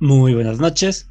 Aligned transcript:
Muy 0.00 0.32
buenas 0.32 0.60
noches. 0.60 1.10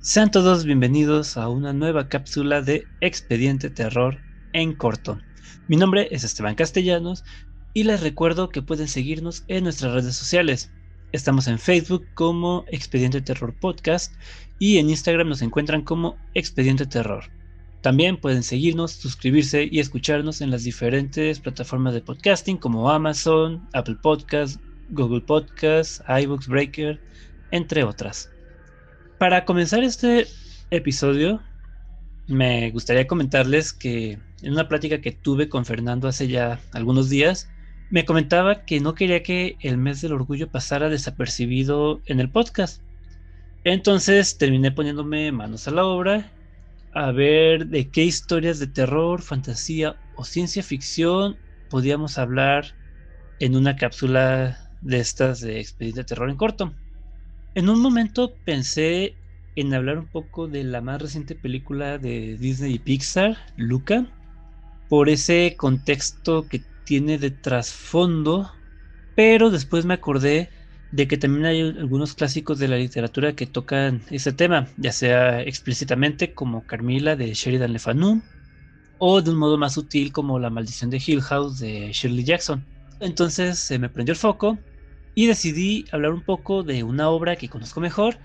Sean 0.00 0.32
todos 0.32 0.64
bienvenidos 0.64 1.36
a 1.36 1.48
una 1.48 1.72
nueva 1.72 2.08
cápsula 2.08 2.62
de 2.62 2.84
Expediente 3.00 3.70
Terror 3.70 4.18
en 4.52 4.74
corto. 4.74 5.20
Mi 5.68 5.76
nombre 5.76 6.08
es 6.10 6.24
Esteban 6.24 6.56
Castellanos 6.56 7.22
y 7.74 7.84
les 7.84 8.00
recuerdo 8.00 8.48
que 8.48 8.60
pueden 8.60 8.88
seguirnos 8.88 9.44
en 9.46 9.62
nuestras 9.62 9.92
redes 9.92 10.16
sociales. 10.16 10.72
Estamos 11.12 11.46
en 11.46 11.60
Facebook 11.60 12.08
como 12.14 12.64
Expediente 12.72 13.20
Terror 13.20 13.54
Podcast 13.60 14.12
y 14.58 14.78
en 14.78 14.90
Instagram 14.90 15.28
nos 15.28 15.40
encuentran 15.40 15.82
como 15.82 16.18
Expediente 16.34 16.86
Terror. 16.86 17.22
También 17.82 18.16
pueden 18.16 18.42
seguirnos, 18.42 18.90
suscribirse 18.90 19.68
y 19.70 19.78
escucharnos 19.78 20.40
en 20.40 20.50
las 20.50 20.64
diferentes 20.64 21.38
plataformas 21.38 21.94
de 21.94 22.00
podcasting 22.00 22.56
como 22.56 22.90
Amazon, 22.90 23.68
Apple 23.74 23.98
Podcasts, 24.02 24.58
Google 24.88 25.20
Podcasts, 25.20 26.02
iBooks 26.08 26.48
Breaker, 26.48 27.00
entre 27.54 27.84
otras. 27.84 28.33
Para 29.24 29.46
comenzar 29.46 29.82
este 29.82 30.26
episodio, 30.70 31.40
me 32.26 32.70
gustaría 32.72 33.06
comentarles 33.06 33.72
que 33.72 34.18
en 34.42 34.52
una 34.52 34.68
plática 34.68 35.00
que 35.00 35.12
tuve 35.12 35.48
con 35.48 35.64
Fernando 35.64 36.08
hace 36.08 36.28
ya 36.28 36.60
algunos 36.72 37.08
días, 37.08 37.48
me 37.88 38.04
comentaba 38.04 38.66
que 38.66 38.80
no 38.80 38.94
quería 38.94 39.22
que 39.22 39.56
el 39.60 39.78
mes 39.78 40.02
del 40.02 40.12
orgullo 40.12 40.50
pasara 40.50 40.90
desapercibido 40.90 42.02
en 42.04 42.20
el 42.20 42.28
podcast. 42.28 42.82
Entonces 43.64 44.36
terminé 44.36 44.72
poniéndome 44.72 45.32
manos 45.32 45.66
a 45.68 45.70
la 45.70 45.86
obra 45.86 46.30
a 46.92 47.10
ver 47.10 47.68
de 47.68 47.88
qué 47.88 48.04
historias 48.04 48.58
de 48.58 48.66
terror, 48.66 49.22
fantasía 49.22 49.96
o 50.16 50.24
ciencia 50.24 50.62
ficción 50.62 51.38
podíamos 51.70 52.18
hablar 52.18 52.74
en 53.40 53.56
una 53.56 53.74
cápsula 53.76 54.70
de 54.82 55.00
estas 55.00 55.40
de 55.40 55.60
Expediente 55.60 56.04
Terror 56.04 56.28
en 56.28 56.36
corto. 56.36 56.74
En 57.54 57.68
un 57.68 57.80
momento 57.80 58.34
pensé 58.44 59.14
en 59.54 59.74
hablar 59.74 59.98
un 59.98 60.08
poco 60.08 60.48
de 60.48 60.64
la 60.64 60.80
más 60.80 61.00
reciente 61.00 61.36
película 61.36 61.98
de 61.98 62.36
Disney 62.36 62.74
y 62.74 62.78
Pixar, 62.80 63.36
Luca, 63.56 64.06
por 64.88 65.08
ese 65.08 65.54
contexto 65.56 66.48
que 66.48 66.62
tiene 66.84 67.16
de 67.16 67.30
trasfondo, 67.30 68.50
pero 69.14 69.50
después 69.50 69.84
me 69.86 69.94
acordé 69.94 70.50
de 70.90 71.06
que 71.06 71.16
también 71.16 71.46
hay 71.46 71.60
algunos 71.60 72.14
clásicos 72.14 72.58
de 72.58 72.66
la 72.66 72.76
literatura 72.76 73.36
que 73.36 73.46
tocan 73.46 74.02
ese 74.10 74.32
tema, 74.32 74.66
ya 74.76 74.90
sea 74.90 75.40
explícitamente 75.40 76.34
como 76.34 76.66
Carmila 76.66 77.14
de 77.14 77.34
Sheridan 77.34 77.72
Le 77.72 77.78
Fanu, 77.78 78.20
o 78.98 79.22
de 79.22 79.30
un 79.30 79.36
modo 79.36 79.58
más 79.58 79.74
sutil 79.74 80.12
como 80.12 80.40
La 80.40 80.50
maldición 80.50 80.90
de 80.90 81.00
Hill 81.04 81.22
House 81.22 81.60
de 81.60 81.92
Shirley 81.92 82.24
Jackson. 82.24 82.64
Entonces 82.98 83.60
se 83.60 83.78
me 83.78 83.88
prendió 83.88 84.12
el 84.12 84.18
foco 84.18 84.58
y 85.14 85.26
decidí 85.26 85.84
hablar 85.92 86.12
un 86.12 86.22
poco 86.22 86.62
de 86.62 86.82
una 86.82 87.08
obra 87.08 87.36
que 87.36 87.48
conozco 87.48 87.80
mejor 87.80 88.16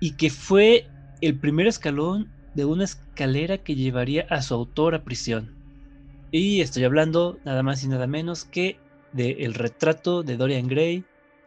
y 0.00 0.12
que 0.12 0.30
fue 0.30 0.88
el 1.20 1.38
primer 1.38 1.66
escalón 1.66 2.30
de 2.54 2.64
una 2.64 2.84
escalera 2.84 3.58
que 3.58 3.74
llevaría 3.74 4.26
a 4.30 4.42
su 4.42 4.54
autor 4.54 4.94
a 4.94 5.04
prisión. 5.04 5.54
Y 6.30 6.60
estoy 6.60 6.84
hablando 6.84 7.38
nada 7.44 7.62
más 7.62 7.84
y 7.84 7.88
nada 7.88 8.06
menos 8.06 8.44
que 8.44 8.78
de 9.12 9.44
El 9.44 9.54
retrato 9.54 10.22
de 10.22 10.36
Dorian 10.36 10.68
Gray, 10.68 11.04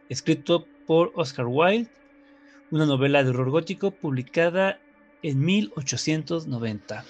escrito 0.08 0.66
por 0.86 1.12
Oscar 1.14 1.46
Wilde, 1.46 1.90
una 2.70 2.86
novela 2.86 3.22
de 3.22 3.30
horror 3.30 3.50
gótico 3.50 3.90
publicada 3.90 4.80
en 5.22 5.40
1890. 5.44 7.04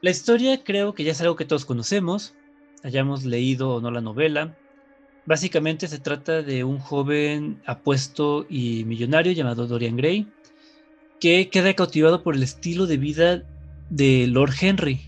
La 0.00 0.10
historia 0.10 0.62
creo 0.64 0.94
que 0.94 1.04
ya 1.04 1.12
es 1.12 1.20
algo 1.20 1.36
que 1.36 1.44
todos 1.44 1.64
conocemos, 1.64 2.34
hayamos 2.82 3.24
leído 3.24 3.74
o 3.74 3.80
no 3.80 3.90
la 3.90 4.00
novela, 4.00 4.56
Básicamente 5.28 5.88
se 5.88 5.98
trata 5.98 6.40
de 6.40 6.64
un 6.64 6.78
joven 6.78 7.60
apuesto 7.66 8.46
y 8.48 8.84
millonario 8.84 9.32
llamado 9.32 9.66
Dorian 9.66 9.94
Gray, 9.94 10.26
que 11.20 11.50
queda 11.50 11.74
cautivado 11.74 12.22
por 12.22 12.34
el 12.34 12.42
estilo 12.42 12.86
de 12.86 12.96
vida 12.96 13.42
de 13.90 14.26
Lord 14.26 14.54
Henry. 14.58 15.02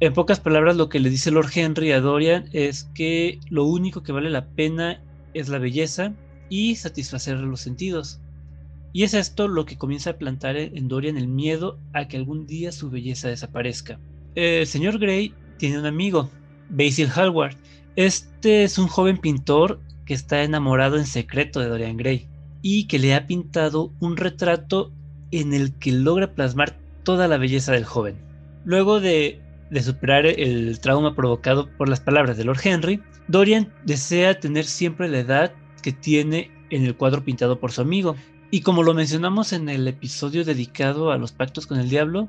En 0.00 0.12
pocas 0.12 0.40
palabras, 0.40 0.76
lo 0.76 0.90
que 0.90 1.00
le 1.00 1.08
dice 1.08 1.30
Lord 1.30 1.52
Henry 1.54 1.90
a 1.92 2.02
Dorian 2.02 2.50
es 2.52 2.90
que 2.94 3.40
lo 3.48 3.64
único 3.64 4.02
que 4.02 4.12
vale 4.12 4.28
la 4.28 4.44
pena 4.44 5.00
es 5.32 5.48
la 5.48 5.56
belleza 5.56 6.12
y 6.50 6.76
satisfacer 6.76 7.38
los 7.38 7.62
sentidos. 7.62 8.20
Y 8.92 9.04
es 9.04 9.14
esto 9.14 9.48
lo 9.48 9.64
que 9.64 9.78
comienza 9.78 10.10
a 10.10 10.18
plantar 10.18 10.58
en 10.58 10.86
Dorian 10.86 11.16
el 11.16 11.28
miedo 11.28 11.78
a 11.94 12.08
que 12.08 12.18
algún 12.18 12.46
día 12.46 12.72
su 12.72 12.90
belleza 12.90 13.28
desaparezca. 13.28 13.98
El 14.34 14.66
señor 14.66 14.98
Gray 14.98 15.32
tiene 15.56 15.78
un 15.78 15.86
amigo, 15.86 16.28
Basil 16.68 17.08
Hallward, 17.08 17.56
este 18.06 18.64
es 18.64 18.78
un 18.78 18.88
joven 18.88 19.18
pintor 19.18 19.78
que 20.06 20.14
está 20.14 20.42
enamorado 20.42 20.96
en 20.96 21.04
secreto 21.04 21.60
de 21.60 21.68
Dorian 21.68 21.98
Gray 21.98 22.26
y 22.62 22.86
que 22.86 22.98
le 22.98 23.14
ha 23.14 23.26
pintado 23.26 23.92
un 24.00 24.16
retrato 24.16 24.90
en 25.32 25.52
el 25.52 25.74
que 25.74 25.92
logra 25.92 26.34
plasmar 26.34 26.78
toda 27.02 27.28
la 27.28 27.36
belleza 27.36 27.72
del 27.72 27.84
joven. 27.84 28.16
Luego 28.64 29.00
de, 29.00 29.42
superar 29.82 30.24
el 30.24 30.80
trauma 30.80 31.14
provocado 31.14 31.68
por 31.76 31.90
las 31.90 32.00
palabras 32.00 32.38
de 32.38 32.44
Lord 32.44 32.60
Henry, 32.64 33.02
Dorian 33.28 33.70
desea 33.84 34.40
tener 34.40 34.64
siempre 34.64 35.06
la 35.06 35.18
edad 35.18 35.52
que 35.82 35.92
tiene 35.92 36.50
en 36.70 36.86
el 36.86 36.96
cuadro 36.96 37.22
pintado 37.22 37.60
por 37.60 37.70
su 37.70 37.82
amigo. 37.82 38.16
Y 38.50 38.62
como 38.62 38.82
lo 38.82 38.94
mencionamos 38.94 39.52
en 39.52 39.68
el 39.68 39.86
episodio 39.86 40.46
dedicado 40.46 41.12
a 41.12 41.18
los 41.18 41.32
pactos 41.32 41.66
con 41.66 41.78
el 41.78 41.90
diablo, 41.90 42.28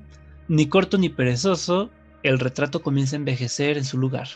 ni 0.49 0.67
corto 0.67 0.97
ni 0.97 1.07
perezoso, 1.07 1.89
el 2.23 2.39
retrato 2.39 2.81
comienza 2.81 3.15
a 3.15 3.19
envejecer 3.19 3.77
en 3.77 3.85
su 3.85 3.97
lugar. 3.97 4.27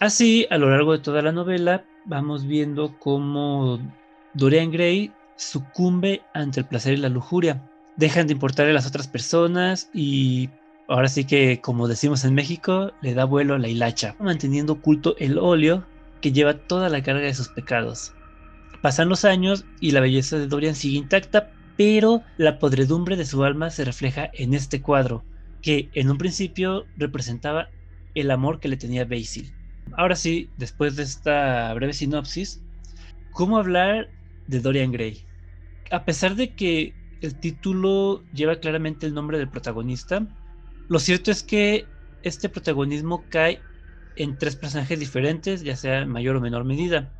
Así, 0.00 0.46
a 0.50 0.58
lo 0.58 0.70
largo 0.70 0.92
de 0.92 1.00
toda 1.00 1.22
la 1.22 1.32
novela, 1.32 1.84
vamos 2.04 2.46
viendo 2.46 2.96
cómo 3.00 3.80
Dorian 4.32 4.70
Gray 4.70 5.12
sucumbe 5.34 6.22
ante 6.34 6.60
el 6.60 6.66
placer 6.66 6.94
y 6.94 6.98
la 6.98 7.08
lujuria. 7.08 7.68
Dejan 7.96 8.28
de 8.28 8.34
importarle 8.34 8.70
a 8.70 8.74
las 8.74 8.86
otras 8.86 9.08
personas 9.08 9.90
y 9.92 10.50
ahora 10.86 11.08
sí 11.08 11.24
que, 11.24 11.60
como 11.60 11.88
decimos 11.88 12.24
en 12.24 12.34
México, 12.34 12.92
le 13.00 13.14
da 13.14 13.24
vuelo 13.24 13.56
a 13.56 13.58
la 13.58 13.66
hilacha, 13.66 14.14
manteniendo 14.20 14.74
oculto 14.74 15.16
el 15.18 15.36
óleo 15.36 15.84
que 16.20 16.30
lleva 16.30 16.54
toda 16.54 16.88
la 16.90 17.02
carga 17.02 17.26
de 17.26 17.34
sus 17.34 17.48
pecados. 17.48 18.12
Pasan 18.80 19.08
los 19.08 19.24
años 19.24 19.64
y 19.80 19.90
la 19.90 20.00
belleza 20.00 20.38
de 20.38 20.46
Dorian 20.46 20.76
sigue 20.76 20.98
intacta, 20.98 21.50
pero 21.76 22.22
la 22.36 22.60
podredumbre 22.60 23.16
de 23.16 23.26
su 23.26 23.42
alma 23.42 23.70
se 23.70 23.84
refleja 23.84 24.30
en 24.32 24.54
este 24.54 24.80
cuadro, 24.80 25.24
que 25.60 25.90
en 25.94 26.08
un 26.08 26.18
principio 26.18 26.86
representaba 26.96 27.70
el 28.14 28.30
amor 28.30 28.60
que 28.60 28.68
le 28.68 28.76
tenía 28.76 29.04
Basil. 29.04 29.57
Ahora 29.96 30.16
sí, 30.16 30.52
después 30.56 30.96
de 30.96 31.02
esta 31.02 31.72
breve 31.74 31.92
sinopsis, 31.92 32.62
¿cómo 33.30 33.58
hablar 33.58 34.08
de 34.46 34.60
Dorian 34.60 34.92
Gray? 34.92 35.26
A 35.90 36.04
pesar 36.04 36.34
de 36.36 36.54
que 36.54 36.94
el 37.20 37.38
título 37.40 38.24
lleva 38.32 38.60
claramente 38.60 39.06
el 39.06 39.14
nombre 39.14 39.38
del 39.38 39.50
protagonista, 39.50 40.26
lo 40.88 40.98
cierto 40.98 41.30
es 41.30 41.42
que 41.42 41.86
este 42.22 42.48
protagonismo 42.48 43.28
cae 43.28 43.62
en 44.16 44.38
tres 44.38 44.56
personajes 44.56 44.98
diferentes, 44.98 45.62
ya 45.62 45.76
sea 45.76 46.00
en 46.00 46.08
mayor 46.08 46.36
o 46.36 46.40
menor 46.40 46.64
medida. 46.64 47.14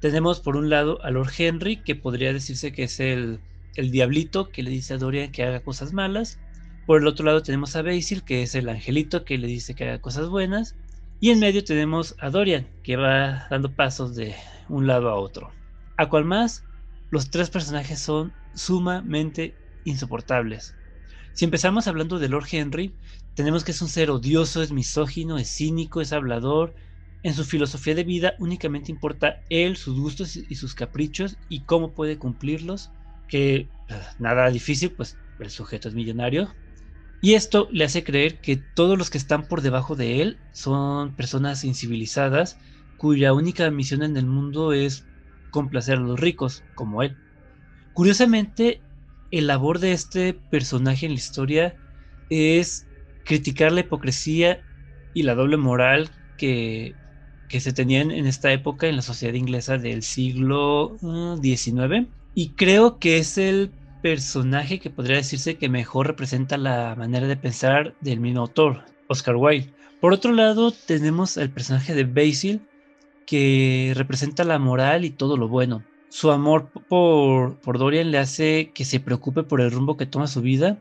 Tenemos 0.00 0.40
por 0.40 0.56
un 0.56 0.70
lado 0.70 1.02
a 1.04 1.10
Lord 1.10 1.30
Henry, 1.36 1.82
que 1.82 1.96
podría 1.96 2.32
decirse 2.32 2.72
que 2.72 2.84
es 2.84 3.00
el, 3.00 3.40
el 3.74 3.90
diablito 3.90 4.50
que 4.50 4.62
le 4.62 4.70
dice 4.70 4.94
a 4.94 4.98
Dorian 4.98 5.32
que 5.32 5.42
haga 5.44 5.60
cosas 5.62 5.92
malas. 5.92 6.38
Por 6.86 7.00
el 7.00 7.06
otro 7.06 7.26
lado 7.26 7.42
tenemos 7.42 7.76
a 7.76 7.82
Basil, 7.82 8.24
que 8.24 8.42
es 8.42 8.54
el 8.54 8.68
angelito 8.68 9.24
que 9.24 9.38
le 9.38 9.46
dice 9.46 9.74
que 9.74 9.84
haga 9.84 10.00
cosas 10.00 10.28
buenas. 10.28 10.76
Y 11.20 11.30
en 11.30 11.40
medio 11.40 11.64
tenemos 11.64 12.14
a 12.20 12.30
Dorian, 12.30 12.68
que 12.84 12.96
va 12.96 13.48
dando 13.50 13.74
pasos 13.74 14.14
de 14.14 14.36
un 14.68 14.86
lado 14.86 15.08
a 15.08 15.16
otro. 15.16 15.52
A 15.96 16.08
cual 16.08 16.24
más, 16.24 16.62
los 17.10 17.30
tres 17.30 17.50
personajes 17.50 17.98
son 17.98 18.32
sumamente 18.54 19.54
insoportables. 19.84 20.76
Si 21.32 21.44
empezamos 21.44 21.88
hablando 21.88 22.20
de 22.20 22.28
Lord 22.28 22.46
Henry, 22.50 22.94
tenemos 23.34 23.64
que 23.64 23.72
es 23.72 23.82
un 23.82 23.88
ser 23.88 24.10
odioso, 24.10 24.62
es 24.62 24.70
misógino, 24.70 25.38
es 25.38 25.48
cínico, 25.48 26.00
es 26.00 26.12
hablador. 26.12 26.74
En 27.24 27.34
su 27.34 27.44
filosofía 27.44 27.96
de 27.96 28.04
vida 28.04 28.34
únicamente 28.38 28.92
importa 28.92 29.42
él, 29.48 29.76
sus 29.76 29.98
gustos 29.98 30.36
y 30.36 30.54
sus 30.54 30.74
caprichos 30.74 31.36
y 31.48 31.64
cómo 31.64 31.94
puede 31.94 32.18
cumplirlos. 32.18 32.90
Que 33.26 33.54
eh, 33.56 33.68
nada 34.18 34.50
difícil, 34.50 34.92
pues 34.92 35.16
el 35.40 35.50
sujeto 35.50 35.88
es 35.88 35.94
millonario, 35.94 36.48
y 37.20 37.34
esto 37.34 37.68
le 37.72 37.84
hace 37.84 38.04
creer 38.04 38.40
que 38.40 38.56
todos 38.56 38.96
los 38.98 39.10
que 39.10 39.18
están 39.18 39.48
por 39.48 39.62
debajo 39.62 39.96
de 39.96 40.22
él 40.22 40.42
son 40.52 41.16
personas 41.16 41.64
incivilizadas 41.64 42.58
cuya 42.96 43.32
única 43.32 43.70
misión 43.70 44.02
en 44.02 44.16
el 44.16 44.26
mundo 44.26 44.72
es 44.72 45.08
complacer 45.50 45.98
a 45.98 46.00
los 46.00 46.18
ricos, 46.20 46.64
como 46.74 47.02
él. 47.02 47.16
Curiosamente, 47.92 48.84
el 49.30 49.46
labor 49.46 49.78
de 49.78 49.92
este 49.92 50.34
personaje 50.34 51.06
en 51.06 51.12
la 51.12 51.18
historia 51.18 51.76
es 52.28 52.88
criticar 53.24 53.72
la 53.72 53.80
hipocresía 53.80 54.64
y 55.12 55.22
la 55.24 55.34
doble 55.34 55.56
moral 55.56 56.10
que, 56.36 56.98
que 57.48 57.60
se 57.60 57.72
tenían 57.72 58.10
en 58.10 58.26
esta 58.26 58.52
época 58.52 58.86
en 58.88 58.96
la 58.96 59.02
sociedad 59.02 59.34
inglesa 59.34 59.78
del 59.78 60.02
siglo 60.02 60.96
XIX. 61.42 62.06
Uh, 62.06 62.12
y 62.34 62.54
creo 62.54 62.98
que 62.98 63.18
es 63.18 63.38
el 63.38 63.74
personaje 64.00 64.78
que 64.78 64.90
podría 64.90 65.16
decirse 65.16 65.56
que 65.56 65.68
mejor 65.68 66.06
representa 66.06 66.56
la 66.56 66.94
manera 66.96 67.26
de 67.26 67.36
pensar 67.36 67.94
del 68.00 68.20
mismo 68.20 68.42
autor, 68.42 68.84
Oscar 69.08 69.36
Wilde. 69.36 69.70
Por 70.00 70.12
otro 70.12 70.32
lado, 70.32 70.70
tenemos 70.70 71.36
el 71.36 71.50
personaje 71.50 71.94
de 71.94 72.04
Basil, 72.04 72.60
que 73.26 73.92
representa 73.96 74.44
la 74.44 74.58
moral 74.58 75.04
y 75.04 75.10
todo 75.10 75.36
lo 75.36 75.48
bueno. 75.48 75.82
su 76.10 76.30
amor 76.30 76.70
por, 76.88 77.56
por 77.56 77.78
Dorian 77.78 78.10
le 78.10 78.18
hace 78.18 78.70
que 78.72 78.86
se 78.86 79.00
preocupe 79.00 79.42
por 79.42 79.60
el 79.60 79.70
rumbo 79.70 79.98
que 79.98 80.06
toma 80.06 80.26
su 80.26 80.40
vida. 80.40 80.78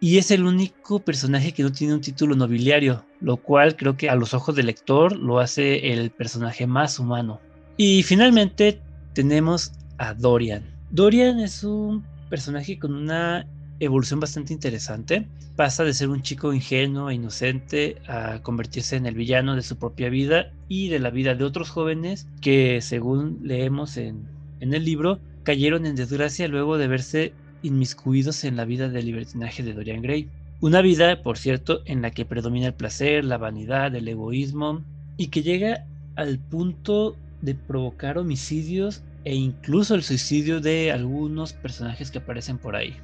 Y 0.00 0.18
es 0.18 0.30
el 0.30 0.44
único 0.44 1.00
personaje 1.00 1.52
que 1.52 1.62
no 1.62 1.72
tiene 1.72 1.94
un 1.94 2.00
título 2.00 2.34
nobiliario, 2.34 3.04
lo 3.20 3.36
cual 3.36 3.76
creo 3.76 3.96
que 3.96 4.08
a 4.08 4.14
los 4.14 4.34
ojos 4.34 4.54
del 4.54 4.66
lector 4.66 5.16
lo 5.16 5.38
hace 5.38 5.92
el 5.92 6.10
personaje 6.10 6.66
más 6.66 6.98
humano. 6.98 7.40
Y 7.76 8.02
finalmente 8.02 8.80
tenemos 9.12 9.72
a 9.98 10.14
Dorian. 10.14 10.64
Dorian 10.90 11.40
es 11.40 11.64
un 11.64 12.04
personaje 12.28 12.78
con 12.78 12.94
una 12.94 13.46
evolución 13.80 14.20
bastante 14.20 14.52
interesante. 14.52 15.26
Pasa 15.56 15.84
de 15.84 15.94
ser 15.94 16.08
un 16.08 16.22
chico 16.22 16.52
ingenuo 16.52 17.10
e 17.10 17.14
inocente 17.14 17.96
a 18.08 18.40
convertirse 18.42 18.96
en 18.96 19.06
el 19.06 19.14
villano 19.14 19.56
de 19.56 19.62
su 19.62 19.76
propia 19.76 20.08
vida 20.08 20.52
y 20.68 20.88
de 20.88 20.98
la 20.98 21.10
vida 21.10 21.34
de 21.34 21.44
otros 21.44 21.70
jóvenes 21.70 22.26
que, 22.40 22.80
según 22.80 23.40
leemos 23.42 23.96
en, 23.96 24.26
en 24.60 24.74
el 24.74 24.84
libro, 24.84 25.18
cayeron 25.42 25.86
en 25.86 25.96
desgracia 25.96 26.48
luego 26.48 26.78
de 26.78 26.88
verse 26.88 27.32
inmiscuidos 27.62 28.44
en 28.44 28.56
la 28.56 28.64
vida 28.64 28.88
del 28.88 29.06
libertinaje 29.06 29.62
de 29.62 29.72
Dorian 29.72 30.02
Gray. 30.02 30.28
Una 30.60 30.80
vida, 30.80 31.22
por 31.22 31.38
cierto, 31.38 31.82
en 31.84 32.02
la 32.02 32.10
que 32.10 32.24
predomina 32.24 32.68
el 32.68 32.74
placer, 32.74 33.24
la 33.24 33.38
vanidad, 33.38 33.94
el 33.94 34.08
egoísmo 34.08 34.82
y 35.16 35.28
que 35.28 35.42
llega 35.42 35.84
al 36.16 36.38
punto 36.38 37.16
de 37.42 37.54
provocar 37.54 38.18
homicidios 38.18 39.02
e 39.24 39.34
incluso 39.34 39.94
el 39.94 40.02
suicidio 40.02 40.60
de 40.60 40.92
algunos 40.92 41.52
personajes 41.52 42.10
que 42.10 42.18
aparecen 42.18 42.58
por 42.58 42.76
ahí. 42.76 42.96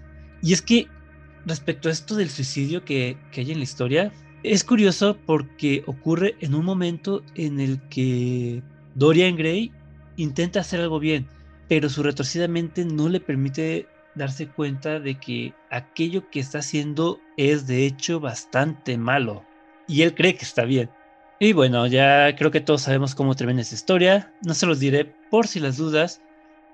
Y 0.43 0.53
es 0.53 0.63
que 0.63 0.87
respecto 1.47 1.89
a 1.89 1.93
esto 1.93 2.17
del 2.17 2.31
suicidio 2.31 2.85
que, 2.85 3.17
hay 3.37 3.51
en 3.51 3.59
la 3.59 3.65
historia, 3.65 4.13
es 4.43 4.65
curioso 4.65 5.17
porque 5.27 5.83
ocurre 5.87 6.37
en 6.41 6.55
un 6.55 6.65
momento 6.65 7.23
en 7.35 7.61
el 7.61 7.81
que 7.89 8.63
Dorian 8.95 9.37
Gray 9.37 9.73
intenta 10.17 10.61
hacer 10.61 10.81
algo 10.81 10.99
bien, 10.99 11.27
pero 11.69 11.89
su 11.89 12.03
retorcida 12.03 12.49
mente 12.49 12.85
no 12.85 13.09
le 13.09 13.21
permite 13.21 13.87
darse 14.15 14.49
cuenta 14.49 14.99
de 14.99 15.19
que 15.19 15.55
aquello 15.71 16.29
que 16.31 16.41
está 16.41 16.59
haciendo 16.59 17.21
es 17.37 17.67
de 17.67 17.87
hecho 17.87 18.21
bastante 18.21 18.99
malo. 18.99 19.45
Y 19.87 20.03
él 20.03 20.15
cree 20.15 20.35
que 20.35 20.45
está 20.45 20.65
bien. 20.65 20.91
Y 21.39 21.53
bueno, 21.53 21.87
ya 21.87 22.35
creo 22.37 22.51
que 22.51 22.61
todos 22.61 22.83
sabemos 22.83 23.15
cómo 23.15 23.35
termina 23.35 23.63
esa 23.63 23.75
historia. 23.75 24.33
No 24.45 24.53
se 24.53 24.67
los 24.67 24.79
diré 24.79 25.15
por 25.31 25.47
si 25.47 25.61
las 25.61 25.77
dudas, 25.77 26.21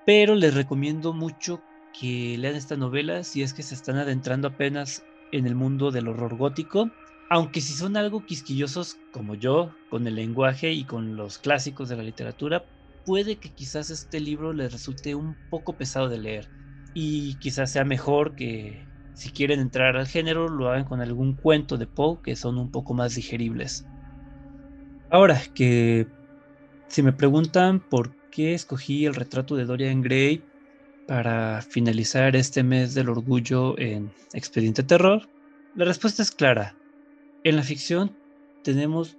pero 0.04 0.34
les 0.34 0.54
recomiendo 0.54 1.12
mucho 1.12 1.60
que 1.98 2.36
lean 2.38 2.54
esta 2.54 2.76
novela 2.76 3.22
si 3.24 3.42
es 3.42 3.54
que 3.54 3.62
se 3.62 3.74
están 3.74 3.96
adentrando 3.96 4.48
apenas 4.48 5.04
en 5.32 5.46
el 5.46 5.54
mundo 5.54 5.90
del 5.90 6.08
horror 6.08 6.36
gótico. 6.36 6.90
Aunque 7.28 7.60
si 7.60 7.72
son 7.72 7.96
algo 7.96 8.24
quisquillosos 8.24 8.98
como 9.12 9.34
yo, 9.34 9.74
con 9.90 10.06
el 10.06 10.14
lenguaje 10.14 10.72
y 10.72 10.84
con 10.84 11.16
los 11.16 11.38
clásicos 11.38 11.88
de 11.88 11.96
la 11.96 12.04
literatura, 12.04 12.64
puede 13.04 13.36
que 13.36 13.50
quizás 13.50 13.90
este 13.90 14.20
libro 14.20 14.52
les 14.52 14.72
resulte 14.72 15.14
un 15.14 15.36
poco 15.50 15.72
pesado 15.74 16.08
de 16.08 16.18
leer. 16.18 16.48
Y 16.94 17.34
quizás 17.36 17.72
sea 17.72 17.84
mejor 17.84 18.36
que 18.36 18.86
si 19.14 19.30
quieren 19.30 19.60
entrar 19.60 19.96
al 19.96 20.06
género 20.06 20.48
lo 20.48 20.68
hagan 20.68 20.84
con 20.84 21.00
algún 21.00 21.34
cuento 21.34 21.78
de 21.78 21.86
Poe 21.86 22.20
que 22.22 22.36
son 22.36 22.58
un 22.58 22.70
poco 22.70 22.94
más 22.94 23.14
digeribles. 23.14 23.86
Ahora 25.10 25.40
que 25.54 26.06
si 26.88 27.02
me 27.02 27.12
preguntan 27.12 27.80
por 27.80 28.15
qué 28.36 28.52
escogí 28.52 29.06
el 29.06 29.14
retrato 29.14 29.56
de 29.56 29.64
Dorian 29.64 30.02
Gray 30.02 30.42
para 31.06 31.62
finalizar 31.62 32.36
este 32.36 32.62
mes 32.62 32.92
del 32.92 33.08
orgullo 33.08 33.78
en 33.78 34.12
Expediente 34.34 34.82
Terror? 34.82 35.26
La 35.74 35.86
respuesta 35.86 36.20
es 36.20 36.30
clara. 36.30 36.76
En 37.44 37.56
la 37.56 37.62
ficción 37.62 38.14
tenemos 38.62 39.16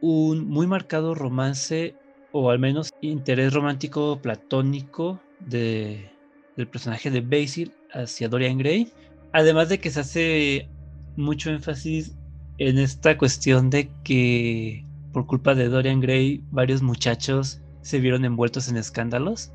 un 0.00 0.46
muy 0.46 0.68
marcado 0.68 1.16
romance 1.16 1.96
o 2.30 2.50
al 2.50 2.60
menos 2.60 2.92
interés 3.00 3.52
romántico 3.52 4.20
platónico 4.22 5.20
de, 5.40 6.12
del 6.56 6.68
personaje 6.68 7.10
de 7.10 7.20
Basil 7.20 7.72
hacia 7.92 8.28
Dorian 8.28 8.58
Gray. 8.58 8.92
Además 9.32 9.70
de 9.70 9.80
que 9.80 9.90
se 9.90 9.98
hace 10.00 10.68
mucho 11.16 11.50
énfasis 11.50 12.14
en 12.58 12.78
esta 12.78 13.18
cuestión 13.18 13.70
de 13.70 13.90
que 14.04 14.84
por 15.12 15.26
culpa 15.26 15.56
de 15.56 15.68
Dorian 15.68 16.00
Gray 16.00 16.44
varios 16.52 16.80
muchachos 16.80 17.61
se 17.82 18.00
vieron 18.00 18.24
envueltos 18.24 18.68
en 18.68 18.76
escándalos 18.76 19.52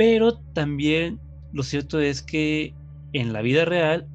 pero 0.00 0.38
también 0.54 1.20
lo 1.52 1.62
cierto 1.62 2.00
es 2.00 2.22
que 2.22 2.72
en 3.12 3.34
la 3.34 3.42
vida 3.42 3.66
real, 3.66 4.08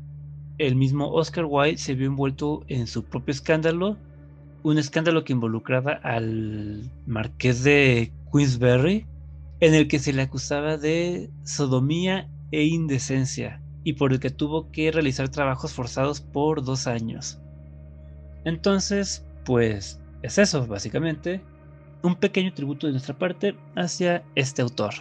el 0.58 0.76
mismo 0.76 1.12
Oscar 1.12 1.46
Wilde 1.46 1.78
se 1.78 1.94
vio 1.94 2.08
envuelto 2.08 2.64
en 2.68 2.88
su 2.88 3.04
propio 3.04 3.34
escándalo, 3.34 3.96
un 4.64 4.80
escándalo 4.80 5.24
que 5.24 5.34
involucraba 5.34 5.92
al 5.92 6.90
marqués 7.06 7.64
de 7.64 8.12
Queensberry, 8.34 9.06
en 9.60 9.76
el 9.76 9.88
que 9.88 10.00
se 10.00 10.12
le 10.12 10.24
acusaba 10.24 10.78
de 10.78 11.30
sodomía 11.44 12.31
e 12.52 12.64
indecencia, 12.64 13.62
y 13.84 13.94
por 13.94 14.12
el 14.12 14.20
que 14.20 14.31
tuvo 14.31 14.72
que 14.72 14.92
realizar 14.92 15.30
trabajos 15.30 15.74
forzados 15.74 16.20
por 16.20 16.64
dos 16.64 16.88
años. 16.88 17.40
Entonces, 18.44 19.24
pues 19.44 20.02
es 20.24 20.40
eso, 20.40 20.66
básicamente, 20.66 21.44
un 22.06 22.16
pequeño 22.16 22.54
tributo 22.54 22.88
de 22.88 22.94
nuestra 22.94 23.18
parte 23.18 23.56
hacia 23.75 24.24
este 24.36 24.62
autor. 24.62 24.94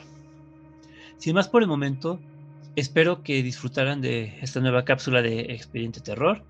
Sin 1.19 1.35
más 1.35 1.49
por 1.49 1.62
el 1.62 1.69
momento, 1.69 2.19
espero 2.77 3.23
que 3.23 3.43
disfrutaran 3.43 4.01
de 4.01 4.39
esta 4.41 4.61
nueva 4.61 4.85
cápsula 4.85 5.23
de 5.23 5.41
Expediente 5.41 6.01
Terror. 6.01 6.43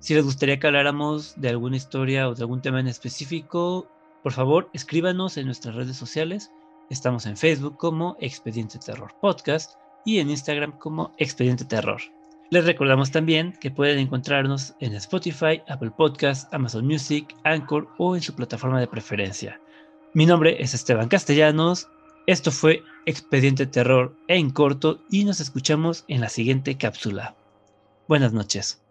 Si 0.00 0.14
les 0.14 0.24
gustaría 0.24 0.58
que 0.58 0.66
habláramos 0.66 1.34
de 1.40 1.48
alguna 1.48 1.76
historia 1.76 2.28
o 2.28 2.34
de 2.34 2.42
algún 2.42 2.60
tema 2.60 2.80
en 2.80 2.88
específico, 2.88 3.88
por 4.22 4.32
favor 4.32 4.68
escríbanos 4.72 5.36
en 5.36 5.46
nuestras 5.46 5.74
redes 5.74 5.96
sociales. 5.96 6.50
Estamos 6.90 7.26
en 7.26 7.36
Facebook 7.36 7.78
como 7.78 8.16
Expediente 8.20 8.78
Terror 8.78 9.12
Podcast 9.20 9.76
y 10.04 10.18
en 10.18 10.30
Instagram 10.30 10.78
como 10.78 11.12
Expediente 11.18 11.64
Terror. 11.64 12.00
Les 12.50 12.66
recordamos 12.66 13.10
también 13.10 13.54
que 13.60 13.70
pueden 13.70 13.98
encontrarnos 13.98 14.74
en 14.80 14.94
Spotify, 14.94 15.62
Apple 15.68 15.92
Podcast, 15.96 16.52
Amazon 16.52 16.86
Music, 16.86 17.34
Anchor 17.44 17.88
o 17.96 18.14
en 18.14 18.20
su 18.20 18.34
plataforma 18.34 18.78
de 18.78 18.86
preferencia. 18.86 19.58
Mi 20.14 20.26
nombre 20.26 20.62
es 20.62 20.74
Esteban 20.74 21.08
Castellanos 21.08 21.88
esto 22.26 22.52
fue 22.52 22.84
Expediente 23.04 23.66
Terror 23.66 24.14
en 24.28 24.50
corto 24.50 25.00
y 25.10 25.24
nos 25.24 25.40
escuchamos 25.40 26.04
en 26.06 26.20
la 26.20 26.28
siguiente 26.28 26.76
cápsula. 26.76 27.34
Buenas 28.06 28.32
noches. 28.32 28.81